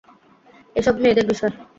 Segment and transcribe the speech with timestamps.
[0.75, 1.53] এসব মেয়েদের বিষয়।